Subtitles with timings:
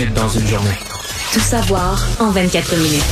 [0.00, 0.70] minutes dans une journée.
[1.32, 3.04] Tout savoir en 24 minutes.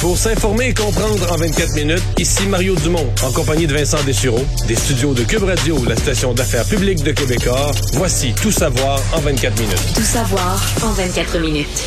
[0.00, 4.44] Pour s'informer et comprendre en 24 minutes, ici Mario Dumont, en compagnie de Vincent Dessureau,
[4.66, 7.72] des studios de Cube Radio, la station d'affaires publique de Québecor.
[7.94, 9.94] Voici Tout savoir en 24 minutes.
[9.94, 11.84] Tout savoir en 24 minutes.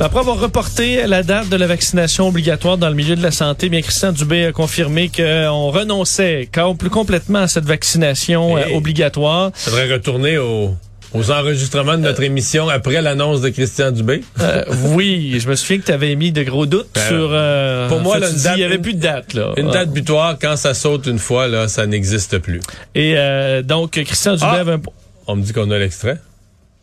[0.00, 3.68] Après avoir reporté la date de la vaccination obligatoire dans le milieu de la santé,
[3.68, 6.48] bien Christian Dubé a confirmé qu'on renonçait
[6.78, 9.50] plus complètement à cette vaccination euh, obligatoire.
[9.54, 10.74] Ça devrait retourner au
[11.14, 14.22] aux enregistrements de notre émission après l'annonce de Christian Dubé.
[14.40, 14.64] Euh,
[14.94, 17.28] oui, je me souviens que tu avais mis de gros doutes ben, sur.
[17.32, 19.34] Euh, pour moi, là, il n'y avait plus de date.
[19.34, 19.52] Là.
[19.56, 22.60] Une date butoir, quand ça saute une fois, là, ça n'existe plus.
[22.94, 24.60] Et euh, donc, Christian Dubé ah!
[24.60, 24.82] avait un...
[25.26, 26.18] On me dit qu'on a l'extrait.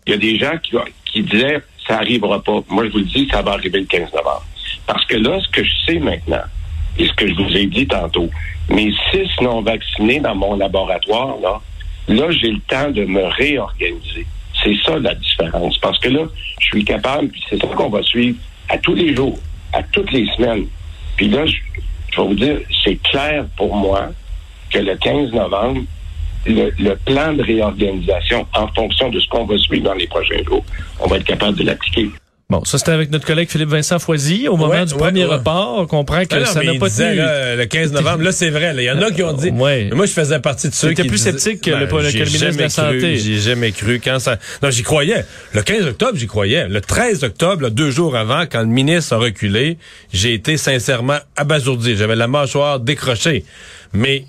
[0.07, 0.75] Il y a des gens qui,
[1.11, 2.61] qui disaient ça arrivera pas.
[2.69, 4.45] Moi, je vous le dis, ça va arriver le 15 novembre.
[4.87, 6.43] Parce que là, ce que je sais maintenant,
[6.97, 8.29] et ce que je vous ai dit tantôt,
[8.69, 11.61] mes six non vaccinés dans mon laboratoire, là,
[12.07, 14.25] Là, j'ai le temps de me réorganiser.
[14.63, 15.77] C'est ça la différence.
[15.79, 16.25] Parce que là,
[16.59, 18.37] je suis capable, puis c'est ça qu'on va suivre
[18.69, 19.37] à tous les jours,
[19.73, 20.65] à toutes les semaines.
[21.17, 21.55] Puis là, je,
[22.17, 24.09] vais vous dire, c'est clair pour moi
[24.69, 25.81] que le 15 novembre,
[26.45, 30.43] le, le, plan de réorganisation en fonction de ce qu'on va suivre dans les prochains
[30.47, 30.63] jours,
[30.99, 32.09] on va être capable de l'appliquer.
[32.47, 34.47] Bon, ça c'était avec notre collègue Philippe Vincent Foisy.
[34.47, 37.17] Au moment du premier report, on comprend que ça n'a pas tenu.
[37.17, 38.71] le 15 novembre, là c'est vrai.
[38.77, 39.49] Il y en a qui ont dit.
[39.49, 39.89] Ouais.
[39.91, 41.01] moi je faisais partie de ceux qui.
[41.01, 43.17] étaient plus sceptique que, le, ben, ministre de la Santé.
[43.17, 44.37] J'ai jamais cru quand ça.
[44.61, 45.25] Non, j'y croyais.
[45.53, 46.67] Le 15 octobre, j'y croyais.
[46.67, 49.79] Le 13 octobre, deux jours avant, quand le ministre a reculé,
[50.13, 51.95] j'ai été sincèrement abasourdi.
[51.97, 53.43] J'avais la mâchoire décrochée.
[53.93, 54.25] Mais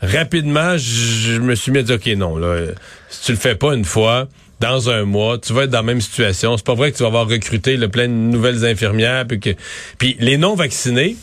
[0.00, 2.66] rapidement, je me suis mis à dire ok non là,
[3.08, 4.28] si tu le fais pas une fois
[4.60, 6.56] dans un mois, tu vas être dans la même situation.
[6.56, 9.26] C'est pas vrai que tu vas avoir recruté le plein de nouvelles infirmières.
[9.26, 9.50] Puis, que,
[9.98, 11.16] puis les non vaccinés,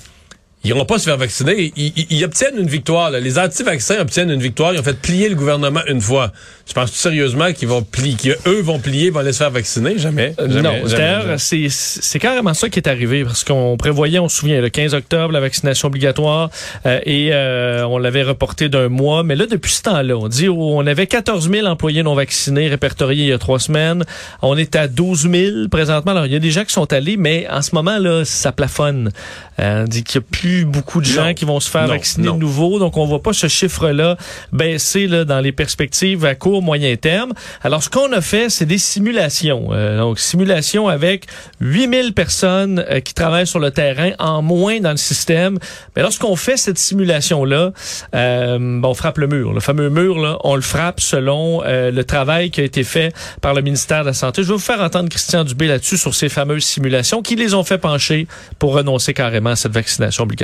[0.68, 1.72] ils vont pas se faire vacciner.
[1.78, 3.12] Ils, obtiennent une victoire.
[3.12, 4.74] Les anti-vaccins obtiennent une victoire.
[4.74, 6.34] Ils ont fait plier le gouvernement une fois.
[6.68, 9.98] Je pense sérieusement qu'ils vont plier, qu'eux vont plier, vont aller se faire vacciner?
[9.98, 10.34] Jamais.
[10.42, 14.59] Euh, non, d'ailleurs, c'est carrément ça qui est arrivé parce qu'on prévoyait, on se souvient,
[14.59, 16.50] le 15 octobre, la vaccination obligatoire
[16.86, 19.24] euh, et euh, on l'avait reporté d'un mois.
[19.24, 23.24] Mais là, depuis ce temps-là, on dit on avait 14 000 employés non vaccinés répertoriés
[23.24, 24.03] il y a trois semaines.
[24.41, 26.12] On est à 12 000 présentement.
[26.12, 28.52] Alors, il y a des gens qui sont allés, mais en ce moment, là, ça
[28.52, 29.12] plafonne.
[29.58, 32.34] on dit qu'il y a plus beaucoup de gens qui vont se faire vacciner de
[32.34, 32.79] nouveau.
[32.79, 34.18] Donc, on voit pas ce chiffre-là
[34.51, 37.34] baisser là, dans les perspectives à court, moyen terme.
[37.63, 39.69] Alors, ce qu'on a fait, c'est des simulations.
[39.72, 41.25] Euh, donc, simulations avec
[41.59, 45.57] 8000 personnes euh, qui travaillent sur le terrain en moins dans le système.
[45.96, 47.72] Mais lorsqu'on fait cette simulation-là,
[48.16, 49.53] euh, on frappe le mur.
[49.53, 53.13] Le fameux mur, là, on le frappe selon euh, le travail qui a été fait
[53.41, 54.44] par le ministère de la Santé.
[54.44, 57.63] Je vais vous faire entendre Christian Dubé là-dessus sur ces fameuses simulations qui les ont
[57.63, 58.28] fait pencher
[58.59, 60.37] pour renoncer carrément à cette vaccination obligatoire.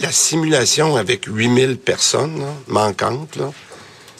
[0.00, 3.38] La simulation avec 8000 personnes manquantes,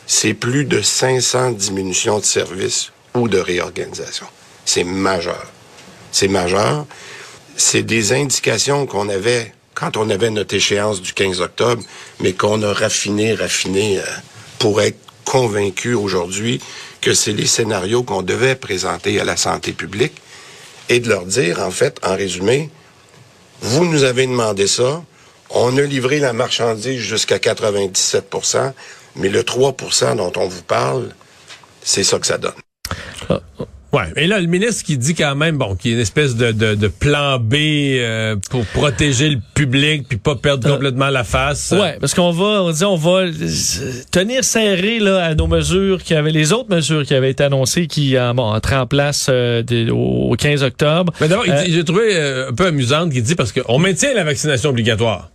[0.07, 4.27] c'est plus de 500 diminutions de services ou de réorganisation.
[4.65, 5.47] C'est majeur.
[6.13, 6.87] C'est majeur.
[7.57, 11.83] C'est des indications qu'on avait quand on avait notre échéance du 15 octobre,
[12.21, 14.03] mais qu'on a raffiné, raffiné euh,
[14.59, 16.61] pour être convaincu aujourd'hui
[17.01, 20.15] que c'est les scénarios qu'on devait présenter à la santé publique
[20.89, 22.71] et de leur dire, en fait, en résumé,
[23.61, 25.03] vous nous avez demandé ça.
[25.51, 28.73] On a livré la marchandise jusqu'à 97%
[29.17, 31.11] mais le 3% dont on vous parle,
[31.83, 32.53] c'est ça que ça donne.
[33.29, 33.41] Ah,
[33.95, 34.13] Ouais.
[34.17, 36.51] Et là, le ministre qui dit quand même, bon, qu'il y a une espèce de,
[36.51, 41.73] de, plan B euh, pour protéger le public puis pas perdre euh, complètement la face.
[41.73, 43.27] Ouais, parce qu'on va, on dit, on va
[44.11, 47.87] tenir serré là à nos mesures qui avaient les autres mesures qui avaient été annoncées
[47.87, 51.13] qui euh, bon entraient en place au 15 octobre.
[51.21, 52.19] Mais d'abord, j'ai trouvé
[52.49, 55.31] un peu amusante qu'il dit parce qu'on maintient la vaccination obligatoire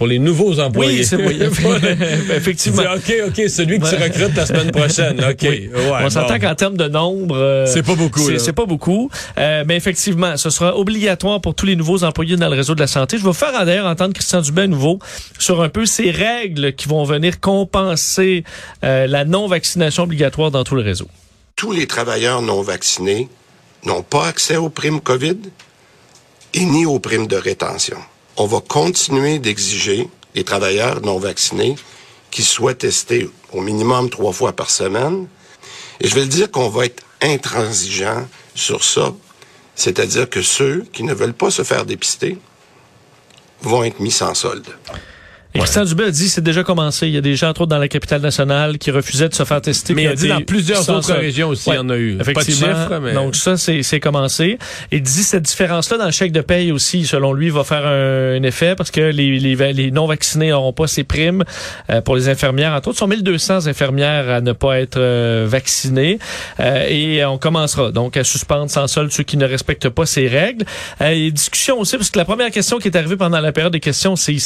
[0.00, 1.00] pour les nouveaux employés.
[1.00, 1.18] Oui, c'est
[2.34, 2.84] Effectivement.
[2.94, 5.22] OK, OK, celui que tu recrutes la semaine prochaine.
[5.30, 5.42] OK.
[5.42, 5.70] Ouais,
[6.02, 7.36] On s'entend qu'en termes de nombre...
[7.36, 8.38] Euh, c'est pas beaucoup.
[8.38, 9.10] C'est pas beaucoup.
[9.36, 12.80] Euh, mais effectivement, ce sera obligatoire pour tous les nouveaux employés dans le réseau de
[12.80, 13.18] la santé.
[13.18, 15.00] Je vais faire d'ailleurs entendre Christian Dubin nouveau
[15.38, 18.44] sur un peu ces règles qui vont venir compenser
[18.82, 21.08] euh, la non-vaccination obligatoire dans tout le réseau.
[21.56, 23.28] Tous les travailleurs non vaccinés
[23.84, 25.36] n'ont pas accès aux primes COVID
[26.54, 27.98] et ni aux primes de rétention
[28.40, 31.76] on va continuer d'exiger des travailleurs non vaccinés
[32.30, 35.28] qui soient testés au minimum trois fois par semaine.
[36.00, 39.12] Et je vais le dire qu'on va être intransigeant sur ça,
[39.74, 42.38] c'est-à-dire que ceux qui ne veulent pas se faire dépister
[43.60, 44.74] vont être mis sans solde.
[45.54, 47.08] Et Christian Dubé a dit c'est déjà commencé.
[47.08, 49.44] Il y a des gens, entre autres dans la capitale nationale, qui refusaient de se
[49.44, 49.94] faire tester.
[49.94, 52.16] Mais il a dit dans plusieurs autres régions aussi, il y en a eu.
[52.18, 53.14] Pas de chiffres, mais...
[53.14, 54.58] Donc ça, c'est c'est commencé.
[54.92, 58.36] Et dit cette différence-là dans le chèque de paye aussi, selon lui, va faire un,
[58.36, 61.44] un effet parce que les, les, les non-vaccinés n'auront pas ces primes
[61.90, 62.72] euh, pour les infirmières.
[62.72, 66.18] Entre autres, sont 1200 infirmières à ne pas être euh, vaccinées.
[66.60, 70.28] Euh, et on commencera donc à suspendre sans solde ceux qui ne respectent pas ces
[70.28, 70.64] règles.
[71.00, 73.72] Euh, et discussion aussi, parce que la première question qui est arrivée pendant la période
[73.72, 74.36] des questions, c'est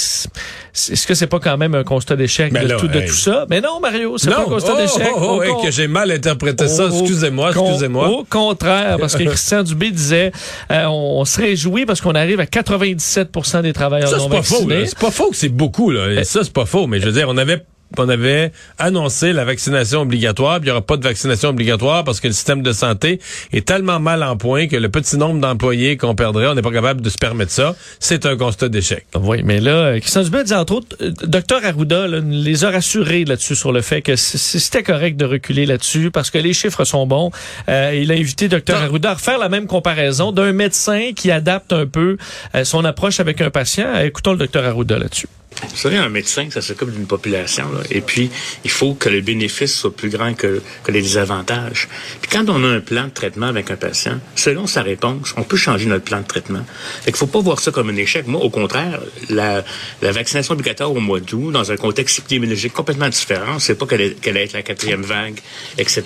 [0.94, 3.06] est-ce que c'est pas quand même un constat d'échec de, là, tout, de hey.
[3.08, 3.46] tout ça?
[3.50, 5.12] Mais non, Mario, c'est pas un constat oh, d'échec.
[5.16, 6.88] oh, oh, hey, que j'ai mal interprété ça.
[6.88, 8.08] Excusez-moi, excusez-moi.
[8.08, 10.30] Au contraire, parce que Christian Dubé disait,
[10.70, 14.36] euh, on, on se réjouit parce qu'on arrive à 97% des travailleurs Ça, non c'est
[14.36, 14.54] pas faux.
[14.54, 14.86] vaccinés.
[14.86, 15.90] C'est pas faux que c'est beaucoup.
[15.90, 16.12] Là.
[16.12, 16.86] Et ça, c'est pas faux.
[16.86, 17.64] Mais je veux dire, on avait
[17.98, 22.20] on avait annoncé la vaccination obligatoire, puis il n'y aura pas de vaccination obligatoire parce
[22.20, 23.20] que le système de santé
[23.52, 26.72] est tellement mal en point que le petit nombre d'employés qu'on perdrait, on n'est pas
[26.72, 27.74] capable de se permettre ça.
[28.00, 29.06] C'est un constat d'échec.
[29.14, 32.70] Oui, mais là, euh, Christian Dubé dit entre autres, euh, Dr Arruda là, les a
[32.70, 36.84] rassurés là-dessus sur le fait que c'était correct de reculer là-dessus parce que les chiffres
[36.84, 37.30] sont bons.
[37.68, 38.82] Euh, il a invité Dr Non.
[38.82, 42.16] Arruda à refaire la même comparaison d'un médecin qui adapte un peu
[42.54, 43.98] euh, son approche avec un patient.
[44.00, 45.28] Écoutons le Dr Arruda là-dessus.
[45.70, 47.80] Vous savez, un médecin, ça s'occupe d'une population, là.
[47.90, 48.30] et puis
[48.64, 51.88] il faut que le bénéfice soit plus grand que, que les désavantages.
[52.20, 55.42] Puis quand on a un plan de traitement avec un patient, selon sa réponse, on
[55.42, 56.64] peut changer notre plan de traitement.
[57.02, 58.26] Fait qu'il faut pas voir ça comme un échec.
[58.26, 59.64] Moi, au contraire, la,
[60.02, 64.16] la vaccination obligatoire au mois d'août, dans un contexte épidémiologique complètement différent, c'est pas qu'elle
[64.16, 65.40] qu'elle être la quatrième vague,
[65.78, 66.02] etc.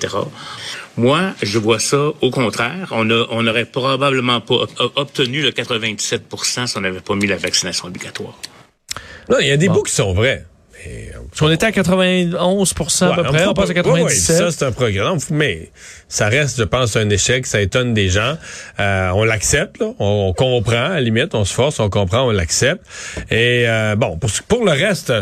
[0.96, 2.88] Moi, je vois ça au contraire.
[2.90, 7.26] On a- on n'aurait probablement pas ob- obtenu le 97 si on n'avait pas mis
[7.26, 8.38] la vaccination obligatoire.
[9.28, 9.74] Non, il y a des Bon.
[9.74, 10.44] bouts qui sont vrais.
[10.86, 14.02] Mais, euh, On était à 91% à peu Ouais, près, on passe à pas- ouais,
[14.02, 14.36] ouais, 97.
[14.36, 15.18] ça, c'est un programme.
[15.30, 15.70] Mais
[16.08, 17.46] ça reste, je pense, un échec.
[17.46, 18.36] Ça étonne des gens.
[18.78, 19.90] Euh, on l'accepte, là.
[19.98, 21.34] On, on comprend, à la limite.
[21.34, 22.82] On se force, on comprend, on l'accepte.
[23.30, 25.12] Et euh, bon, pour, le reste,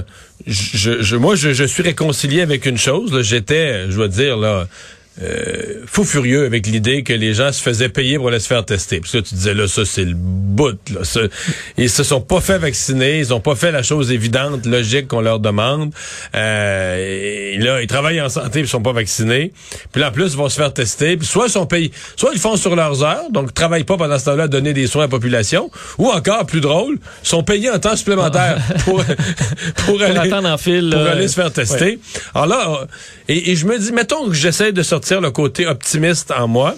[0.47, 3.23] je, je, moi, je, je suis réconcilié avec une chose.
[3.23, 4.67] J'étais, je dois dire, là...
[5.23, 8.65] Euh, fou furieux avec l'idée que les gens se faisaient payer pour aller se faire
[8.67, 9.01] tester.
[9.01, 10.79] Parce que tu disais là, ça c'est le bout.
[10.93, 11.05] Là.
[11.05, 11.21] Ça-
[11.79, 15.23] ils se sont pas fait vacciner, ils ont pas fait la chose évidente, logique qu'on
[15.23, 15.93] leur demande.
[16.35, 19.53] Euh, et là, ils travaillent en santé, ils sont pas vaccinés.
[19.91, 21.17] Puis là, en plus, ils vont se faire tester.
[21.17, 24.19] Puis soit ils sont payés, soit ils font sur leurs heures, donc travaillent pas pendant
[24.19, 27.71] ce temps-là à donner des soins à la population, ou encore plus drôle, sont payés
[27.71, 29.03] en temps supplémentaire pour
[29.87, 30.73] pour aller en pour
[31.05, 31.13] là.
[31.13, 31.99] aller se faire tester.
[32.35, 32.87] Alors là, euh,
[33.29, 36.75] et, et je me dis, mettons que j'essaie de sortir le côté optimiste en moi.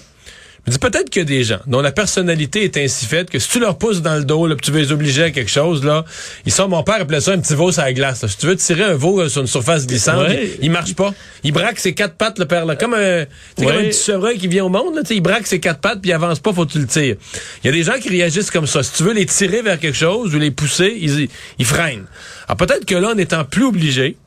[0.66, 3.30] Je me dis peut-être qu'il y a des gens dont la personnalité est ainsi faite
[3.30, 5.50] que si tu leur pousses dans le dos, là, tu veux les obliger à quelque
[5.50, 6.04] chose, là,
[6.44, 8.20] ils sont, mon père appelait ça un petit veau sur la glace.
[8.20, 8.28] là.
[8.28, 10.50] Si tu veux tirer un veau euh, sur une surface glissante, Ouais.
[10.58, 11.14] il, il marche pas.
[11.42, 13.24] Il braque ses quatre pattes, le père, là, comme un,
[13.56, 13.86] c'est comme Ouais.
[13.86, 16.14] un petit chevreuil qui vient au monde, là, il braque ses quatre pattes puis il
[16.14, 17.16] avance pas, faut que tu le tires.
[17.64, 18.82] Il y a des gens qui réagissent comme ça.
[18.82, 21.28] Si tu veux les tirer vers quelque chose ou les pousser, ils,
[21.58, 22.04] ils freinent.
[22.46, 24.18] Alors peut-être que là, en étant plus obligé,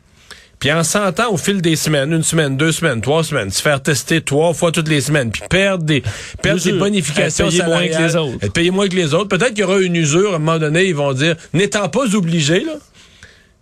[0.61, 3.81] puis en sentant au fil des semaines, une semaine, deux semaines, trois semaines, se faire
[3.81, 6.01] tester trois fois toutes les semaines, puis perdre des,
[6.41, 8.47] perdre des bonifications payé moins que les autres.
[8.53, 9.27] payé moins que les autres.
[9.27, 12.15] Peut-être qu'il y aura une usure, à un moment donné, ils vont dire, n'étant pas
[12.15, 12.73] obligés, là,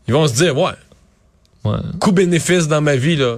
[0.08, 0.72] ils vont se dire, ouais,
[1.66, 1.78] Ouais.
[2.00, 3.38] coût-bénéfice dans ma vie, là,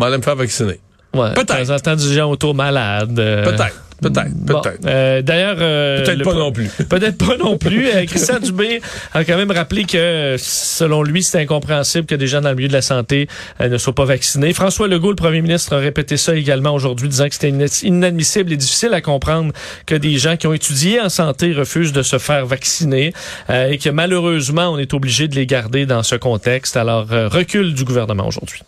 [0.00, 0.80] aller me faire vacciner.
[1.14, 1.32] Ouais.
[1.34, 1.58] Peut-être.
[1.60, 3.18] De temps en temps, du gens autour malades.
[3.18, 4.80] euh, Peut-être, peut-être, Bon, peut-être.
[4.86, 6.68] euh, D'ailleurs, euh, Peut-être pas non plus.
[6.88, 7.86] Peut-être pas non plus.
[7.88, 8.80] Euh, Christian Dubé
[9.12, 12.68] a quand même rappelé que, selon lui, c'est incompréhensible que des gens dans le milieu
[12.68, 13.28] de la santé
[13.60, 14.52] euh, ne soient pas vaccinés.
[14.52, 18.52] François Legault, le premier ministre, a répété ça également aujourd'hui, disant que c'était ina- inadmissible
[18.52, 19.52] et difficile à comprendre
[19.86, 23.12] que des gens qui ont étudié en santé refusent de se faire vacciner
[23.50, 26.76] euh, et que malheureusement, on est obligé de les garder dans ce contexte.
[26.76, 28.60] Alors, recul du gouvernement aujourd'hui.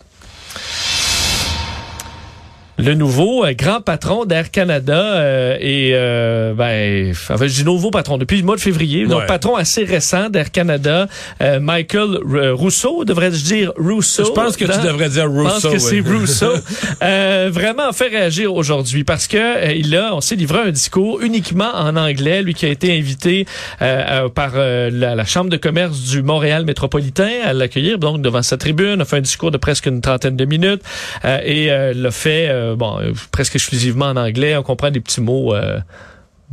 [2.83, 7.91] Le nouveau euh, grand patron d'Air Canada euh, et euh, ben, enfin, je dis nouveau
[7.91, 11.07] patron depuis le mois de février, donc patron assez récent d'Air Canada,
[11.41, 14.25] euh, Michael R- Rousseau, devrais-je dire Rousseau?
[14.25, 15.69] Je pense que tu dans- devrais dire je pense Rousseau.
[15.71, 16.17] que c'est oui.
[16.19, 16.53] Rousseau.
[17.03, 21.21] euh, vraiment fait réagir aujourd'hui parce que euh, il a, on s'est livré un discours
[21.21, 23.45] uniquement en anglais, lui qui a été invité
[23.81, 28.21] euh, euh, par euh, la, la Chambre de commerce du Montréal métropolitain à l'accueillir, donc
[28.21, 30.81] devant sa tribune, a fait un discours de presque une trentaine de minutes
[31.25, 34.55] euh, et euh, l'a fait euh, bon euh, presque exclusivement en anglais.
[34.57, 35.53] On comprend des petits mots.
[35.55, 35.79] euh,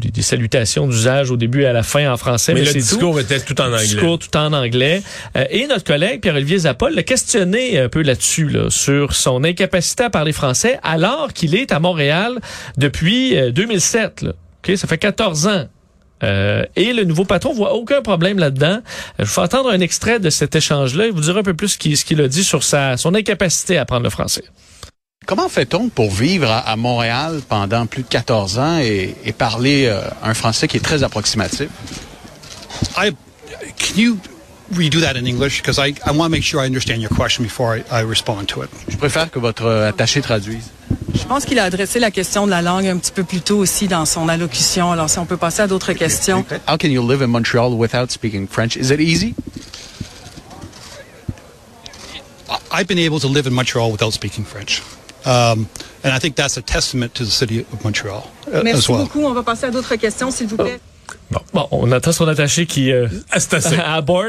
[0.00, 2.72] des, des salutations d'usage au début et à la fin en français, Mais mais, le
[2.72, 2.84] c'est tout.
[3.00, 3.84] discours était tout en Le anglais.
[3.84, 5.02] discours tout en anglais.
[5.36, 10.04] Euh, et notre collègue Pierre-Olivier Zapol l'a questionné un peu là-dessus, là, sur son incapacité
[10.04, 12.38] à parler français, alors qu'il est à Montréal
[12.76, 14.22] depuis euh, 2007.
[14.22, 14.32] Là.
[14.64, 15.64] OK, ça fait 14 ans.
[16.22, 18.78] Euh, et le nouveau patron voit aucun problème là-dedans.
[19.18, 21.70] Euh, Je vais entendre un extrait de cet échange-là et vous dire un peu plus
[21.70, 24.44] ce qu'il ce qu'il a dit sur sa, son incapacité à apprendre le français.
[25.28, 29.84] Comment fait-on pour vivre à, à Montréal pendant plus de 14 ans et, et parler
[29.84, 31.68] euh, un français qui est très approximatif?
[32.96, 33.10] I
[33.76, 34.16] can you
[34.74, 35.60] we do that in English?
[35.60, 38.46] Because I, I want to make sure I understand your question before I, I respond
[38.54, 38.70] to it.
[38.88, 40.70] Je préfère que votre euh, attaché traduise.
[41.14, 43.58] Je pense qu'il a adressé la question de la langue un petit peu plus tôt
[43.58, 44.92] aussi dans son allocution.
[44.92, 46.42] Alors, si on peut passer à d'autres questions.
[46.66, 48.78] How can you live in Montreal without speaking French?
[48.78, 49.34] Is it easy?
[52.72, 54.80] I've been able to live in Montreal without speaking French.
[55.28, 55.68] Um,
[56.02, 59.04] and I think that's a testament to the city of Montreal uh, as Merci well.
[59.04, 59.24] beaucoup.
[59.26, 60.80] On va passer à d'autres questions, s'il vous plaît.
[61.52, 63.76] Bon, on attend son attaché qui euh, Ah, c'est assez.
[63.76, 64.24] abort.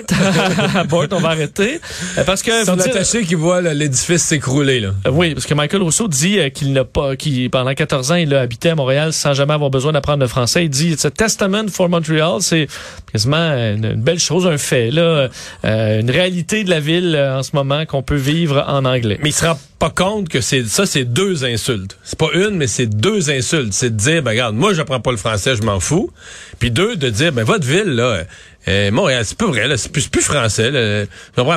[0.76, 1.80] abort, on va arrêter.
[2.18, 4.90] Euh, Parce que Son dire- attaché qui voit l'édifice s'écrouler, là.
[5.08, 8.16] Euh, Oui, parce que Michael Rousseau dit euh, qu'il n'a pas, qu'il pendant 14 ans,
[8.16, 10.66] il a habité à Montréal sans jamais avoir besoin d'apprendre le français.
[10.66, 12.42] Il dit, it's a testament for Montreal.
[12.42, 12.68] C'est
[13.12, 15.30] quasiment une, une belle chose, un fait, là,
[15.66, 19.20] euh, une réalité de la ville en ce moment qu'on peut vivre en anglais.
[19.24, 21.98] Mais il se rend pas compte que c'est ça, c'est deux insultes.
[22.04, 23.72] C'est pas une, mais c'est deux insultes.
[23.72, 26.12] C'est de dire, ben regarde, moi j'apprends pas le français, je m'en fous.
[26.60, 28.24] Puis deux, de dire, ben votre ville là,
[28.68, 30.70] euh, Montréal, c'est pas vrai, là, c'est plus, plus français.
[30.72, 31.06] Là.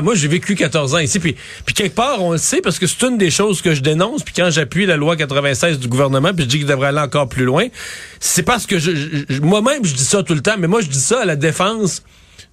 [0.00, 1.36] Moi j'ai vécu 14 ans ici, puis
[1.66, 4.22] puis quelque part on le sait parce que c'est une des choses que je dénonce.
[4.22, 7.28] Puis quand j'appuie la loi 96 du gouvernement, puis je dis qu'il devrait aller encore
[7.28, 7.66] plus loin,
[8.20, 8.92] c'est parce que je,
[9.28, 11.36] je- moi-même je dis ça tout le temps, mais moi je dis ça à la
[11.36, 12.02] défense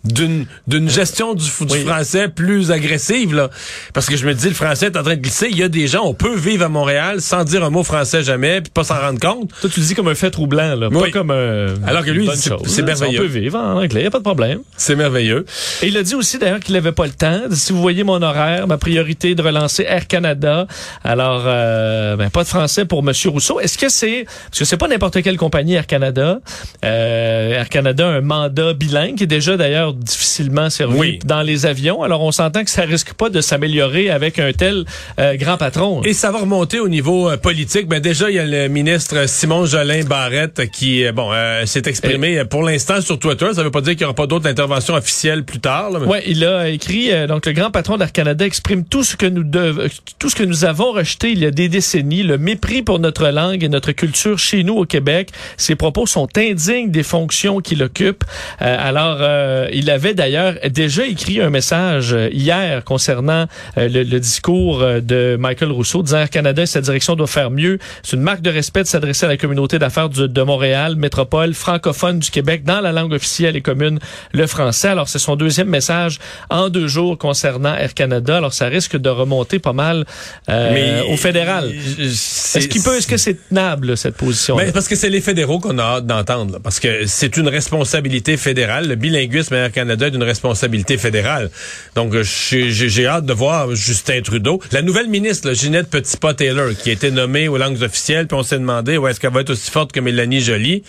[0.06, 1.84] d'une d'une gestion du, du Oui.
[1.86, 3.50] français plus agressive là
[3.94, 5.68] parce que je me dis le français est en train de glisser il y a
[5.68, 8.86] des gens on peut vivre à Montréal sans dire un mot français jamais puis pas
[8.86, 11.02] s'en rendre compte Toi, tu le dis comme un fait troublant, là, Oui.
[11.02, 11.74] pas comme un.
[11.86, 12.58] Alors que lui, c'est- là.
[12.86, 13.20] merveilleux.
[13.20, 14.60] On peut vivre en anglais, y a pas de problème.
[14.78, 15.46] c'est merveilleux
[15.82, 17.42] Et il a dit aussi d'ailleurs qu'il n'avait pas le temps.
[17.52, 20.66] Si vous voyez mon horaire, ma priorité est de relancer Air Canada.
[21.04, 23.60] Alors, euh, ben, pas de français pour Monsieur Rousseau.
[23.60, 26.40] Est-ce que c'est parce que c'est pas n'importe quelle compagnie Air Canada.
[26.86, 31.20] Euh, Air Canada a un mandat bilingue qui est déjà d'ailleurs difficilement servi Oui.
[31.26, 32.02] dans les avions.
[32.04, 34.86] Alors, on s'entend que ça risque pas de s'améliorer avec un tel
[35.20, 36.02] euh, grand patron.
[36.04, 39.28] et ça va remonter au niveau euh, politique ben déjà il y a le ministre
[39.28, 43.72] Simon Jolin Barrette qui euh, bon euh, s'est exprimé pour l'instant sur Twitter ça veut
[43.72, 46.44] pas dire qu'il y aura pas d'autres interventions officielles plus tard là, mais- Ouais, il
[46.46, 49.90] a écrit euh, donc le grand patron d'Air Canada exprime tout ce que nous dev-
[50.20, 53.28] tout ce que nous avons rejeté il y a des décennies, le mépris pour notre
[53.30, 55.30] langue et notre culture chez nous au Québec.
[55.58, 58.24] Ses propos sont indignes des fonctions qu'il occupe.
[58.62, 63.46] Euh, alors euh, il avait d'ailleurs déjà écrit un message euh, hier concernant
[63.78, 67.30] euh, le, le discours euh, de Michael Rousseau disant Air Canada et sa direction doivent
[67.30, 67.80] faire mieux.
[68.04, 72.20] C'est une marque de respect de s'adresser à la communauté d'affaires de Montréal, métropole francophone
[72.20, 74.00] du Québec dans la langue officielle et commune
[74.34, 74.90] le français.
[74.90, 76.20] Alors c'est son deuxième message
[76.50, 78.38] en deux jours concernant Air Canada.
[78.38, 80.06] Alors ça risque de remonter pas mal
[80.50, 81.72] euh, au fédéral.
[81.72, 85.60] Est-ce qu'il peut, est-ce que c'est tenable cette position Ben, parce que c'est les fédéraux
[85.60, 86.60] qu'on a hâte d'entendre.
[86.62, 88.90] Parce que c'est une responsabilité fédérale.
[88.90, 91.50] Le bilinguisme Air Canada est une responsabilité fédérale.
[91.96, 94.60] Donc, euh, j'ai hâte de voir Justin Trudeau.
[94.72, 98.44] La nouvelle ministre, là, Ginette Petitpas-Taylor, qui a été nommée aux langues officielles, puis on
[98.44, 100.84] s'est demandé, ouais, est-ce qu'elle va être aussi forte que Mélanie Joly?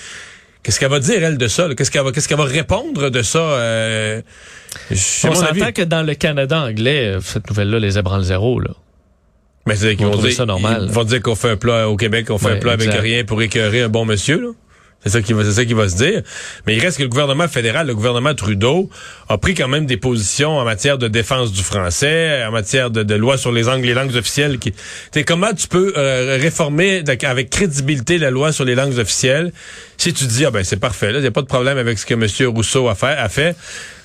[0.62, 1.68] Qu'est-ce qu'elle va dire, elle, de ça?
[1.76, 3.38] Qu'est-ce qu'elle va, qu'est-ce qu'elle va répondre de ça?
[3.38, 4.20] Euh,
[4.90, 8.60] On s'entend que dans le Canada anglais, euh, cette nouvelle-là les ébranle zéro.
[8.60, 8.70] Là.
[9.66, 10.84] Mais c'est qu'ils Ils vont dire, ça normal.
[10.88, 12.90] Ils vont dire qu'on fait un plat au Québec, on fait Ouais, un plat avec
[12.90, 14.48] rien pour écœurer un bon monsieur, là.
[15.02, 16.22] C'est ça qui va, c'est va se dire.
[16.66, 18.90] Mais il reste que le gouvernement fédéral, le gouvernement Trudeau,
[19.28, 23.02] a pris quand même des positions en matière de défense du français, en matière de,
[23.02, 24.58] de loi sur les langues, les langues officielles.
[24.58, 24.74] Qui,
[25.24, 29.52] comment tu peux euh, réformer avec crédibilité la loi sur les langues officielles?
[29.96, 31.98] Si tu dis ah ben c'est parfait, là, il n'y a pas de problème avec
[31.98, 32.26] ce que M.
[32.54, 33.56] Rousseau a fait.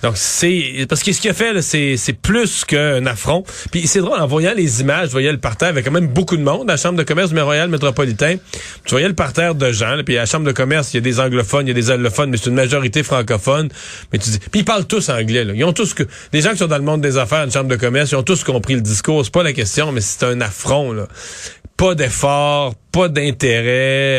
[0.05, 3.43] Donc c'est parce que ce qu'il a fait, c'est c'est plus qu'un affront.
[3.71, 6.37] Puis c'est drôle en voyant les images, je voyais le parterre avec quand même beaucoup
[6.37, 8.35] de monde la chambre de commerce du Royal métropolitain.
[8.85, 10.99] Tu voyais le parterre de gens, là, puis à la chambre de commerce, il y
[10.99, 13.69] a des anglophones, il y a des allophones, mais c'est une majorité francophone.
[14.13, 15.43] Mais tu dis, puis ils parlent tous anglais.
[15.43, 15.53] Là.
[15.55, 17.69] Ils ont tous que des gens qui sont dans le monde des affaires, une chambre
[17.69, 19.25] de commerce, ils ont tous compris le discours.
[19.25, 20.91] C'est pas la question, mais c'est un affront.
[20.91, 21.07] Là.
[21.77, 23.65] Pas d'effort, pas d'intérêt,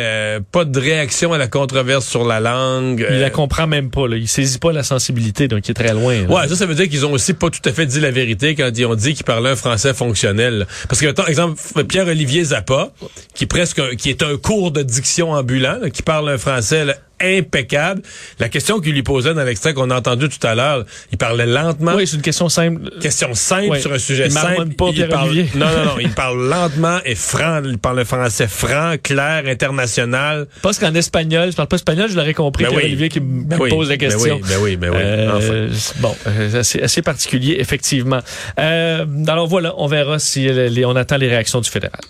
[0.05, 3.05] euh, pas de réaction à la controverse sur la langue.
[3.09, 4.07] Il euh, la comprend même pas.
[4.07, 4.17] Là.
[4.17, 6.23] Il saisit pas la sensibilité, donc il est très loin.
[6.23, 6.29] là.
[6.29, 8.55] Ouais, ça, ça veut dire qu'ils ont aussi pas tout à fait dit la vérité
[8.55, 10.59] quand ils ont dit qu'ils parlaient un français fonctionnel.
[10.59, 10.67] là.
[10.89, 12.91] Parce que, par exemple, Pierre-Olivier Zappa,
[13.35, 16.39] qui est presque, un- qui est un cours de diction ambulant, là, qui parle un
[16.39, 18.03] français là, impeccable.
[18.39, 21.47] La question qu'il lui posait dans l'extrait qu'on a entendu tout à l'heure, il parlait
[21.47, 21.95] lentement.
[21.95, 22.91] Oui, c'est une question simple.
[23.01, 24.75] Question simple sur un sujet Il simple.
[24.75, 25.93] pas, il parle, non, non, non.
[26.01, 27.63] Il parle lentement et franc.
[27.65, 28.66] Il parle un français franc,
[29.03, 30.47] clair, international.
[30.63, 32.65] Parce qu'en espagnol, je parle pas espagnol, je l'aurais compris.
[32.65, 32.83] Ben oui.
[32.85, 33.71] Olivier qui me Ben me oui.
[33.71, 34.37] pose la Ben question.
[34.37, 34.97] oui, ben oui, ben oui.
[35.01, 35.75] Euh, Enfin.
[35.79, 38.21] c'est- Bon, euh, c'est assez, assez particulier, effectivement.
[38.59, 42.01] Euh, alors voilà, on verra si les- on attend les réactions du fédéral.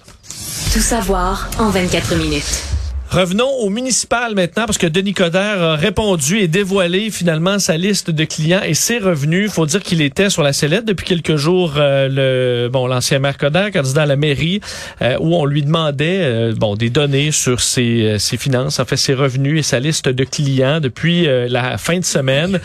[0.73, 2.63] Tout savoir en 24 minutes.
[3.11, 8.11] Revenons au municipal maintenant, parce que Denis Coderre a répondu et dévoilé finalement sa liste
[8.11, 9.51] de clients et ses revenus.
[9.51, 13.39] faut dire qu'il était sur la sellette depuis quelques jours, euh, le bon l'ancien maire
[13.39, 14.61] Coderre, candidat à la mairie,
[15.03, 18.97] euh, où on lui demandait euh, bon des données sur ses, ses finances, en fait
[18.97, 22.61] ses revenus et sa liste de clients depuis la fin de semaine.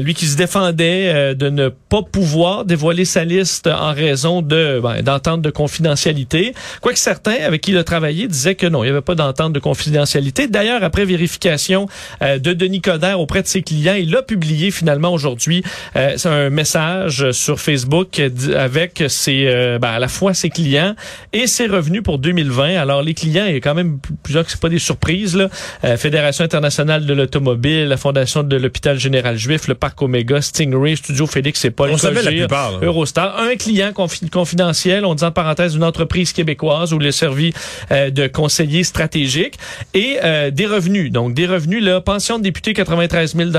[0.00, 5.02] lui qui se défendait de ne pas pouvoir dévoiler sa liste en raison de ben,
[5.02, 6.54] d'entente de confidentialité.
[6.82, 9.52] Quoique certains avec qui il a travaillé disaient que non, il n'y avait pas d'entente
[9.52, 10.48] de confidentialité confidentialité.
[10.48, 11.86] D'ailleurs, après vérification
[12.20, 15.62] euh, de Denis Coderre auprès de ses clients, il a publié finalement aujourd'hui
[15.94, 18.20] euh, un message sur Facebook
[18.56, 20.96] avec ses, euh, ben, à la fois ses clients
[21.32, 22.76] et ses revenus pour 2020.
[22.76, 25.48] Alors les clients, il y a quand même plusieurs que c'est pas des surprises là.
[25.96, 31.26] Fédération internationale de l'automobile, la Fondation de l'hôpital général juif, le parc Omega, Stingray, Studio
[31.26, 35.76] Félix et Paul On savait la plupart, Eurostar, un client confidentiel, on dit en parenthèse
[35.76, 37.52] une entreprise québécoise où il a servi
[37.90, 39.54] de conseiller stratégique
[39.94, 41.12] et euh, des revenus.
[41.12, 43.50] Donc, des revenus, là, pension de député, 93 000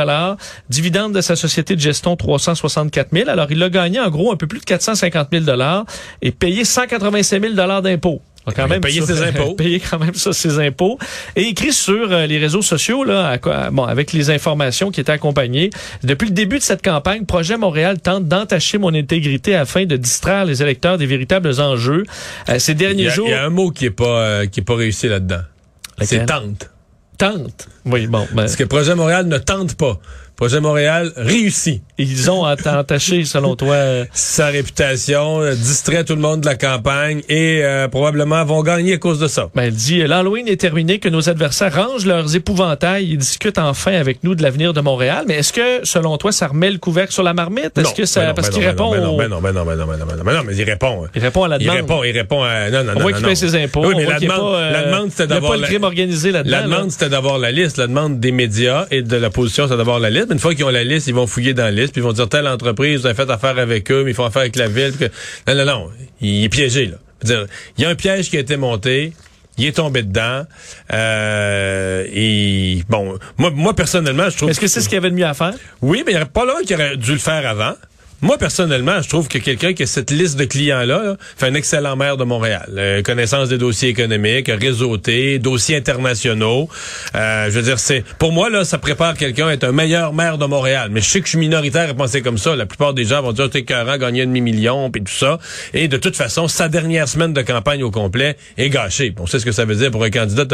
[0.69, 4.37] dividende de sa société de gestion, 364 000 Alors, il a gagné, en gros, un
[4.37, 5.45] peu plus de 450 000
[6.21, 8.21] et payé 185 000 d'impôts
[8.53, 9.53] quand même payer ses impôts.
[9.57, 10.97] payer quand même ça ses impôts.
[11.35, 13.37] Et écrit sur euh, les réseaux sociaux là,
[13.71, 15.69] bon, avec les informations qui étaient accompagnées.
[16.03, 20.45] Depuis le début de cette campagne, Projet Montréal tente d'entacher mon intégrité afin de distraire
[20.45, 22.03] les électeurs des véritables enjeux.
[22.49, 24.75] Euh, ces derniers jours, il y a un mot qui est pas qui est pas
[24.75, 25.41] réussi là-dedans.
[26.01, 26.69] C'est tente.
[27.17, 27.67] Tente.
[27.85, 28.25] Oui, bon.
[28.31, 28.43] Ben...
[28.43, 29.99] Parce que Projet Montréal ne tente pas.
[30.39, 31.81] Projet Montréal réussit.
[31.97, 36.55] Ils ont entaché, selon toi, euh, sa réputation, euh, distrait tout le monde de la
[36.55, 39.49] campagne et euh, probablement vont gagner à cause de ça.
[39.53, 43.91] Ben, elle dit l'Halloween est terminé, que nos adversaires rangent leurs épouvantails et discutent enfin
[43.91, 45.25] avec nous de l'avenir de Montréal.
[45.27, 47.77] Mais est-ce que, selon toi, ça remet le couvercle sur la marmite?
[47.77, 50.05] Est-ce que ça, parce qu'il répond non, mais non, mais non, mais non, mais non,
[50.23, 51.05] mais non, mais il répond.
[51.15, 51.75] Il répond à la demande.
[51.75, 53.85] Il répond, il répond à non, non, on voit ses impôts.
[53.85, 56.57] Oui, mais la demande, la demande, c'était d'avoir le crime organisé là-dedans.
[56.59, 57.77] La demande, c'était d'avoir la liste.
[57.77, 60.28] La demande des médias et de l'opposition, c'est d'avoir la liste.
[60.29, 62.03] Mais une fois qu'ils ont la liste ils vont fouiller dans la liste, puis ils
[62.03, 64.55] vont dire telle entreprise, vous avez fait affaire avec eux, mais ils font affaire avec
[64.55, 64.93] la ville.
[65.47, 65.89] Non, non, non.
[66.21, 66.97] Il est piégé, là.
[67.23, 69.13] Dire, il y a un piège qui a été monté.
[69.57, 70.45] Il est tombé dedans.
[70.93, 74.49] Euh, et bon, moi, moi personnellement, je trouve.
[74.49, 75.53] Est-ce que c'est ce qu'il y avait de mieux à faire?
[75.81, 77.73] Oui, mais il n'y aurait pas là qui aurait dû le faire avant.
[78.21, 81.95] Moi, personnellement, je trouve que quelqu'un qui a cette liste de clients-là fait un excellent
[81.95, 82.69] maire de Montréal.
[82.77, 86.67] Euh, connaissance des dossiers économiques, réseauté, dossiers internationaux.
[87.15, 90.11] Euh, je veux dire, c'est pour moi, là, ça prépare quelqu'un à être un meilleur
[90.11, 90.89] maire de Montréal.
[90.91, 92.57] Mais je sais que je suis minoritaire à penser comme ça.
[92.57, 95.39] La plupart des gens vont dire, t'es coeurant, gagner un demi-million, puis tout ça.
[95.73, 99.13] Et de toute façon, sa dernière semaine de campagne au complet est gâchée.
[99.17, 100.45] On sait ce que ça veut dire pour un candidat.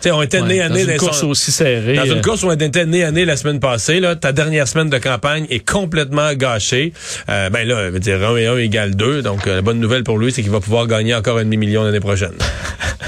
[0.00, 1.94] Tu on était né à nez dans une course aussi serrée.
[1.94, 2.22] Dans une euh.
[2.22, 4.98] course où on était né à nez la semaine passée, là, ta dernière semaine de
[4.98, 6.92] campagne est complètement gâchée.
[7.28, 9.22] Euh, ben là, veut dire 1 et 1 égale 2.
[9.22, 11.84] Donc, euh, la bonne nouvelle pour lui, c'est qu'il va pouvoir gagner encore un demi-million
[11.84, 12.34] l'année prochaine.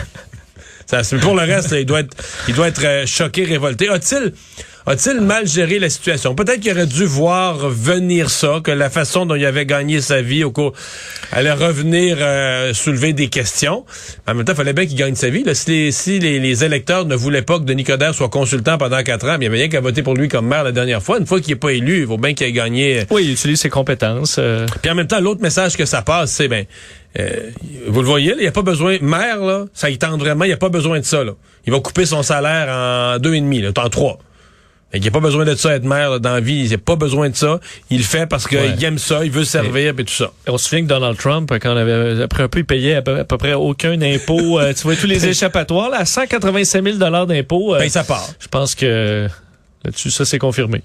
[0.87, 3.88] Ça, pour le reste, il doit être, il doit être euh, choqué, révolté.
[3.88, 4.33] A-t-il
[4.87, 6.35] a-t-il mal géré la situation?
[6.35, 10.20] Peut-être qu'il aurait dû voir venir ça, que la façon dont il avait gagné sa
[10.20, 10.75] vie au cours
[11.33, 13.87] allait revenir euh, soulever des questions.
[14.29, 15.42] En même temps, il fallait bien qu'il gagne sa vie.
[15.55, 19.44] Si, les, électeurs ne voulaient pas que Denis Coderre soit consultant pendant quatre ans, il
[19.44, 21.18] y avait rien qu'à voter pour lui comme maire la dernière fois.
[21.18, 23.05] Une fois qu'il n'est pas élu, il vaut bien qu'il ait gagné.
[23.11, 24.37] Oui, il utilise ses compétences.
[24.38, 24.66] Euh.
[24.83, 26.66] Puis en même temps, l'autre message que ça passe, c'est ben.
[27.18, 27.51] Euh,
[27.87, 28.99] vous le voyez, il n'y a pas besoin.
[29.01, 31.25] Maire, là, ça y tente vraiment, il n'y a pas besoin de ça.
[31.25, 31.33] Là.
[31.66, 34.18] Il va couper son salaire en deux et demi, en trois.
[34.95, 36.65] Il n'y a pas besoin de ça, être maire dans la vie.
[36.65, 37.59] Il n'a pas besoin de ça.
[37.91, 40.31] Il le fait parce qu'il aime ça, il veut servir et tout ça.
[40.47, 43.03] on se souvient que Donald Trump, quand on avait après un peu, il payait à
[43.03, 44.43] peu, près aucun impôt.
[44.65, 47.75] Euh, tu vois, tous les échappatoires, là, à 185 000 d'impôt.
[47.75, 48.29] Euh, ça part.
[48.39, 49.29] Je pense que
[49.85, 50.83] là-dessus, ça c'est confirmé.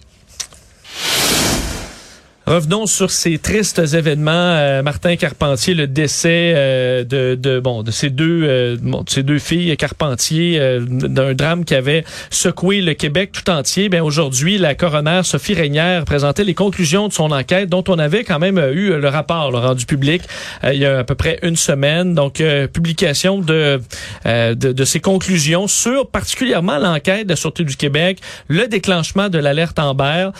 [2.50, 4.32] Revenons sur ces tristes événements.
[4.32, 8.76] Euh, Martin Carpentier, le décès euh, de, de, bon de deux euh,
[9.18, 10.60] deux filles Carpentier
[10.90, 13.88] d'un drame qui avait secoué le Québec tout entier.
[13.88, 18.24] Ben aujourd'hui, la coroner Sophie Régnière présentait les conclusions de son enquête, dont on avait
[18.24, 20.24] quand même eu le rapport rendu public
[20.64, 22.16] il y a à peu près une semaine.
[22.16, 22.42] Donc
[22.74, 23.80] publication de,
[24.26, 29.38] de de ces conclusions sur particulièrement l'enquête de la sûreté du Québec, le déclenchement de
[29.38, 30.32] l'alerte Amber,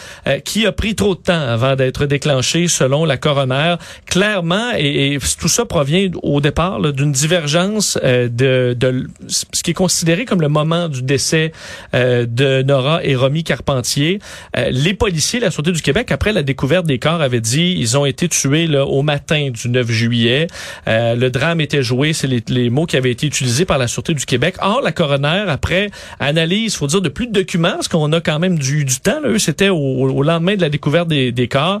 [0.44, 3.76] qui a pris trop de temps avant d'être déclenché selon la coroner.
[4.06, 9.74] Clairement, et, tout ça provient au départ d'une divergence euh, de, de, ce qui est
[9.74, 11.52] considéré comme le moment du décès
[11.94, 14.18] euh, de Nora et Romy Carpentier.
[14.56, 17.96] Euh, les policiers, la Sûreté du Québec, après la découverte des corps, avaient dit ils
[17.96, 20.46] ont été tués là, au matin du 9 juillet.
[20.86, 24.14] le drame était joué, c'est les, les, mots qui avaient été utilisés par la Sûreté
[24.14, 24.56] du Québec.
[24.60, 28.38] Or, la coroner, après analyse, faut dire, de plus de documents, parce qu'on a quand
[28.38, 31.48] même du, du temps, là, eux, c'était au, au, lendemain de la découverte des, des
[31.48, 31.80] corps,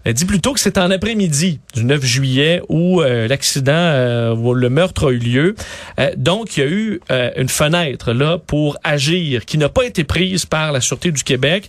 [0.03, 4.55] Elle dit plutôt que c'est en après-midi du 9 juillet où euh, l'accident, euh, où
[4.55, 5.55] le meurtre a eu lieu.
[5.99, 6.99] Euh, donc, il y a eu
[7.37, 11.67] une fenêtre là pour agir qui n'a pas été prise par la Sûreté du Québec,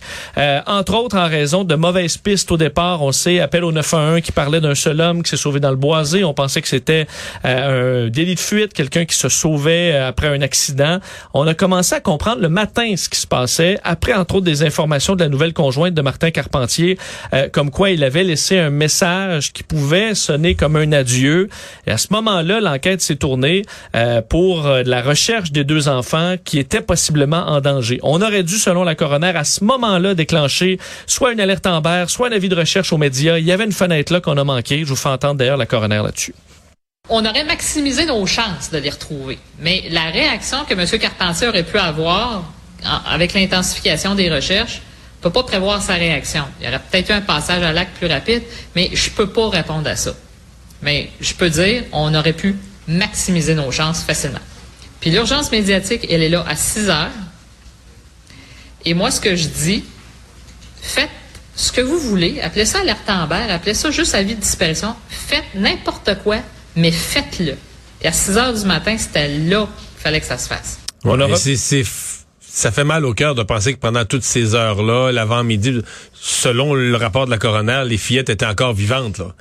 [0.65, 3.01] entre autres en raison de mauvaises pistes au départ.
[3.01, 5.75] On sait, appel au 911 qui parlait d'un seul homme qui s'est sauvé dans le
[5.75, 6.23] boisé.
[6.23, 7.07] On pensait que c'était
[7.43, 10.99] un délit de fuite, quelqu'un qui se sauvait après un accident.
[11.33, 14.63] On a commencé à comprendre le matin ce qui se passait, après entre autres des
[14.63, 16.97] informations de la nouvelle conjointe de Martin Carpentier,
[17.51, 21.49] comme quoi il avait laissé un message qui pouvait sonner comme un adieu.
[21.87, 23.63] Et à ce moment-là, l'enquête s'est tournée
[23.95, 27.99] euh, pour euh, la recherche des deux enfants qui étaient possiblement en danger.
[28.03, 32.29] On aurait dû, selon la coroner, à ce moment-là déclencher soit une alerte Amber, soit
[32.29, 33.37] un avis de recherche aux médias.
[33.37, 34.79] Il y avait une fenêtre là qu'on a manqué.
[34.79, 36.33] Je vous fais entendre d'ailleurs la coroner là-dessus.
[37.09, 39.37] On aurait maximisé nos chances de les retrouver.
[39.59, 40.87] Mais la réaction que M.
[40.99, 42.43] Carpentier aurait pu avoir
[43.05, 44.81] avec l'intensification des recherches,
[45.23, 46.43] on peut pas prévoir sa réaction.
[46.59, 48.43] Il y aurait peut-être eu un passage à l'acte plus rapide,
[48.75, 50.13] mais je peux pas répondre à ça.
[50.81, 52.57] Mais je peux dire, on aurait pu
[52.89, 54.41] maximiser nos chances facilement.
[54.99, 57.07] Puis l'urgence médiatique, elle est là à 6 heures.
[58.83, 59.85] Et moi, ce que je dis,
[60.81, 61.09] faites
[61.55, 65.45] ce que vous voulez, appelez ça alerte Amber, appelez ça juste avis de disparition, faites
[65.55, 66.39] n'importe quoi,
[66.75, 67.55] mais faites-le.
[68.01, 70.79] Et à 6 heures du matin, c'était là qu'il fallait que ça se fasse.
[71.05, 71.55] On aura- c'est,
[72.53, 75.81] ça fait mal au cœur de penser que pendant toutes ces heures-là, l'avant-midi,
[76.13, 79.17] selon le rapport de la coroner, les fillettes étaient encore vivantes.
[79.17, 79.33] Là.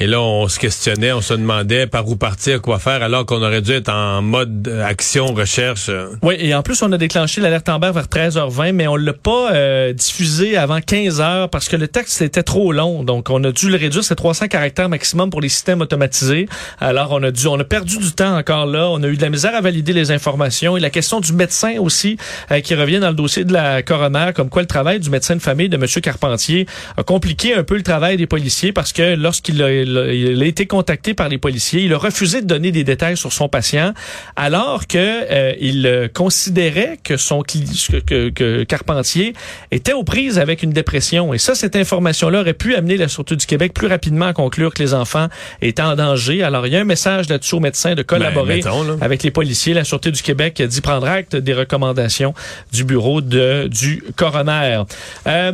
[0.00, 3.40] Et là, on se questionnait, on se demandait par où partir, quoi faire, alors qu'on
[3.42, 5.88] aurait dû être en mode action, recherche.
[6.20, 9.52] Oui, et en plus, on a déclenché l'alerte Amber vers 13h20, mais on l'a pas
[9.52, 13.04] euh, diffusé avant 15h parce que le texte était trop long.
[13.04, 14.02] Donc, on a dû le réduire.
[14.02, 16.48] C'est 300 caractères maximum pour les systèmes automatisés.
[16.80, 18.88] Alors, on a dû, on a perdu du temps encore là.
[18.90, 20.76] On a eu de la misère à valider les informations.
[20.76, 22.16] Et la question du médecin aussi,
[22.50, 25.36] euh, qui revient dans le dossier de la coroner, comme quoi le travail du médecin
[25.36, 25.86] de famille de M.
[26.02, 30.46] Carpentier a compliqué un peu le travail des policiers parce que lorsqu'il a, il a-
[30.46, 33.92] été contacté par les policiers, il a refusé de donner des détails sur son patient,
[34.36, 39.32] alors que euh, il euh, considérait que son que, que- que Carpentier
[39.70, 41.32] était aux prises avec une dépression.
[41.34, 44.72] Et ça, cette information-là aurait pu amener la Sûreté du Québec plus rapidement à conclure
[44.74, 45.28] que les enfants
[45.62, 46.42] étaient en danger.
[46.42, 48.96] Alors, il y a un message là-dessus aux médecins de collaborer Ben, mettons, là.
[49.00, 49.74] avec les policiers.
[49.74, 52.34] La Sûreté du Québec dit prendre acte des recommandations
[52.72, 54.82] du bureau de, du coroner.
[55.26, 55.52] Euh,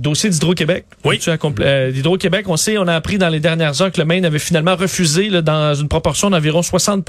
[0.00, 0.84] Dossier d'Hydro-Québec.
[1.04, 1.20] Oui.
[1.60, 4.38] Euh, D'Hydro-Québec, on sait, on a appris dans les dernières heures que le Maine avait
[4.38, 7.08] finalement refusé, là, dans une proportion d'environ 60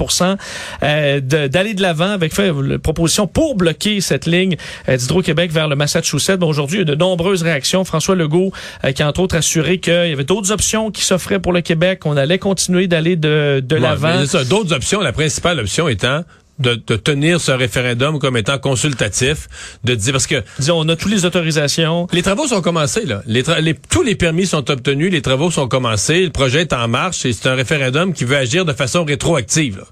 [0.82, 4.56] euh, d'aller de l'avant avec fait, une proposition pour bloquer cette ligne
[4.88, 6.36] euh, d'Hydro-Québec vers le Massachusetts.
[6.36, 7.84] Bon, Aujourd'hui, il y a de nombreuses réactions.
[7.84, 8.52] François Legault,
[8.84, 11.62] euh, qui a entre autres assuré qu'il y avait d'autres options qui s'offraient pour le
[11.62, 12.02] Québec.
[12.04, 14.22] On allait continuer d'aller de, de Ouais, l'avant.
[14.48, 16.24] D'autres options, la principale option étant
[16.58, 19.48] de, de tenir ce référendum comme étant consultatif,
[19.84, 22.06] de dire parce que Disons, on a toutes les autorisations.
[22.12, 23.22] Les travaux sont commencés, là.
[23.26, 26.88] Les les- tous les permis sont obtenus, les travaux sont commencés, le projet est en
[26.88, 29.78] marche et c'est un référendum qui veut agir de façon rétroactive.
[29.78, 29.84] là.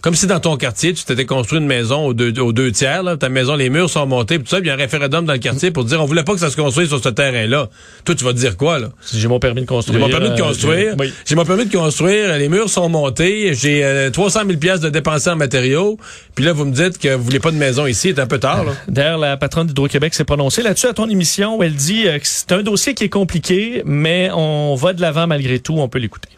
[0.00, 3.02] Comme si dans ton quartier, tu t'étais construit une maison aux deux, aux deux tiers,
[3.02, 5.24] là, ta maison, les murs sont montés, puis tout ça, il y a un référendum
[5.26, 7.68] dans le quartier pour dire on voulait pas que ça se construise sur ce terrain-là.
[8.04, 8.88] Toi, tu vas te dire quoi, là?
[9.02, 9.98] Si J'ai mon permis de construire.
[9.98, 10.94] J'ai mon permis de euh, construire.
[10.98, 11.12] j'ai- oui.
[11.24, 12.36] J'ai mon permis de construire.
[12.38, 13.54] Les murs sont montés.
[13.54, 15.98] J'ai euh, 300 000 pièces de dépenser en matériaux.
[16.34, 18.12] Puis là, vous me dites que vous voulez pas de maison ici.
[18.14, 18.72] C'est un peu tard, là.
[18.88, 22.26] D'ailleurs, la patronne d'Hydro-Québec s'est prononcée là-dessus à ton émission où elle dit euh, que
[22.26, 25.74] c'est un dossier qui est compliqué, mais on va de l'avant malgré tout.
[25.78, 26.28] On peut l'écouter.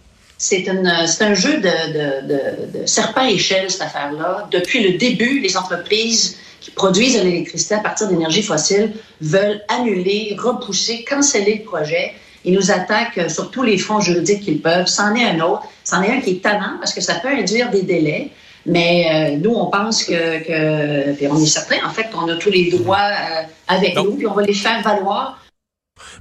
[0.40, 4.48] C'est une- c'est un jeu de, de, de, de serpent à échelle, cette affaire-là.
[4.52, 10.36] Depuis le début, les entreprises qui produisent de l'électricité à partir d'énergie fossile veulent annuler,
[10.38, 12.12] repousser, canceller le projet.
[12.44, 14.86] Ils nous attaquent sur tous les fronts juridiques qu'ils peuvent.
[14.86, 15.62] C'en est un autre.
[15.84, 18.28] C'en est un qui est tannant parce que ça peut induire des délais.
[18.68, 22.36] Mais euh, nous, on pense que, que puis on est certain, en fait, qu'on a
[22.36, 25.38] tous les droits euh, avec nous, puis on va les faire valoir.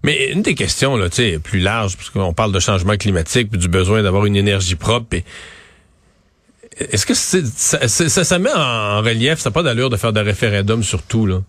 [0.03, 3.49] Mais une des questions, là, tu sais, plus large, parce qu'on parle de changement climatique
[3.51, 5.15] puis du besoin d'avoir une énergie propre.
[5.17, 5.23] et-
[6.79, 9.97] Est-ce que c'est- ça, ça, ça- ça met en relief, ça n'a pas d'allure de
[9.97, 11.41] faire des référendums sur tout, là?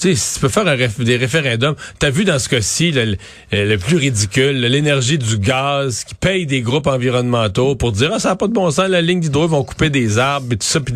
[0.00, 3.16] Tu sais, si tu peux faire un des référendums, t'as vu dans ce cas-ci le,
[3.52, 8.18] le- le plus ridicule, l'énergie du gaz qui paye des groupes environnementaux pour dire ah
[8.18, 10.56] ça n'a pas de bon sens, la ligne d'hydro ils vont couper des arbres et
[10.56, 10.94] tout ça, puis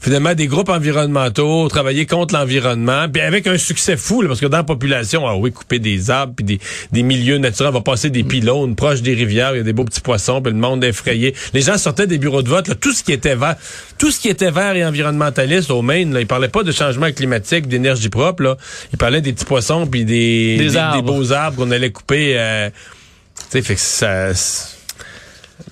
[0.00, 4.46] finalement des groupes environnementaux travailler contre l'environnement, puis avec un succès fou là, parce que
[4.46, 6.58] dans la population ah oui couper des arbres puis des,
[6.92, 9.74] des milieux naturels, on va passer des pylônes proches des rivières, il y a des
[9.74, 11.34] beaux petits poissons, puis le monde est effrayé.
[11.52, 13.56] Les gens sortaient des bureaux de vote, là, tout ce qui était vert,
[13.98, 17.12] tout ce qui était vert et environnementaliste au Maine, là, ils parlaient pas de changement
[17.12, 18.45] climatique, d'énergie propre, là.
[18.92, 20.56] Ils parlaient des petits poissons puis des,
[20.96, 22.34] Des beaux arbres qu'on allait couper.
[22.36, 24.32] euh, tu sais, fait que ça.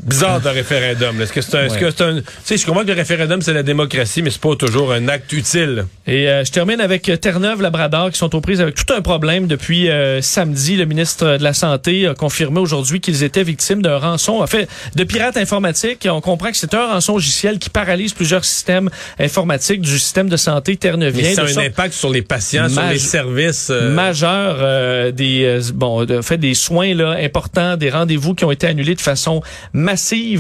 [0.05, 1.21] Bizarre de référendum.
[1.21, 3.43] Est-ce que c'est un, est-ce que c'est un, tu sais, je comprends que le référendum
[3.43, 5.87] c'est la démocratie, mais c'est pas toujours un acte utile.
[6.07, 9.47] Et euh, je termine avec Terre-Neuve, Labrador, qui sont aux prises avec tout un problème
[9.47, 10.77] depuis euh, samedi.
[10.77, 14.69] Le ministre de la Santé a confirmé aujourd'hui qu'ils étaient victimes d'un rançon, en fait,
[14.95, 16.07] de pirates informatiques.
[16.11, 20.37] On comprend que c'est un rançon logiciel qui paralyse plusieurs systèmes informatiques du système de
[20.37, 21.23] santé terneuvien.
[21.23, 23.71] Mais ça a un impact sur les patients, sur les services.
[23.71, 28.45] euh, majeur euh, des euh, bon de fait des soins là importants des rendez-vous qui
[28.45, 29.94] ont été annulés de façon massive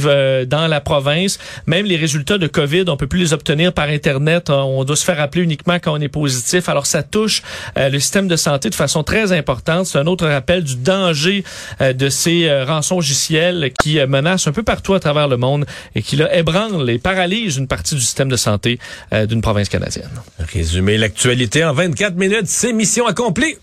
[0.06, 1.38] euh, dans la province.
[1.66, 4.50] Même les résultats de Covid on peut plus les obtenir par internet.
[4.50, 6.68] On on doit se faire appeler uniquement quand on est positif.
[6.68, 7.42] Alors ça touche
[7.78, 9.86] euh, le système de santé de façon très importante.
[9.86, 11.44] C'est un autre rappel du danger
[11.80, 15.36] euh, de ces euh, rançons logiciels qui euh, menacent un peu partout à travers le
[15.36, 15.64] monde
[15.94, 18.78] et qui là ébranlent et paralysent une partie du système de santé
[19.12, 20.10] euh, d'une province canadienne.
[20.38, 23.56] Résumer l'actualité en 24 minutes, c'est mission accomplie.